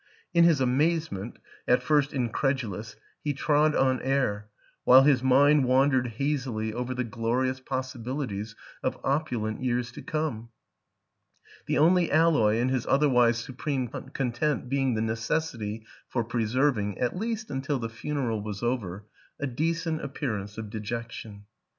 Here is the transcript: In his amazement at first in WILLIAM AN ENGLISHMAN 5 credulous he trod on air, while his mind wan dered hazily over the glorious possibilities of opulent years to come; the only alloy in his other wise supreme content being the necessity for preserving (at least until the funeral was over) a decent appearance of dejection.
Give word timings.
In 0.33 0.45
his 0.45 0.59
amazement 0.59 1.37
at 1.67 1.83
first 1.83 2.11
in 2.11 2.21
WILLIAM 2.21 2.25
AN 2.25 2.25
ENGLISHMAN 2.25 2.33
5 2.33 2.39
credulous 2.39 2.95
he 3.23 3.33
trod 3.35 3.75
on 3.75 4.01
air, 4.01 4.47
while 4.83 5.03
his 5.03 5.21
mind 5.21 5.65
wan 5.65 5.91
dered 5.91 6.07
hazily 6.13 6.73
over 6.73 6.95
the 6.95 7.03
glorious 7.03 7.59
possibilities 7.59 8.55
of 8.81 8.97
opulent 9.03 9.61
years 9.61 9.91
to 9.91 10.01
come; 10.01 10.49
the 11.67 11.77
only 11.77 12.11
alloy 12.11 12.55
in 12.55 12.69
his 12.69 12.87
other 12.87 13.09
wise 13.09 13.37
supreme 13.37 13.89
content 13.89 14.69
being 14.69 14.95
the 14.95 15.01
necessity 15.03 15.85
for 16.07 16.23
preserving 16.23 16.97
(at 16.97 17.15
least 17.15 17.51
until 17.51 17.77
the 17.77 17.87
funeral 17.87 18.41
was 18.41 18.63
over) 18.63 19.05
a 19.39 19.45
decent 19.45 20.03
appearance 20.03 20.57
of 20.57 20.71
dejection. 20.71 21.43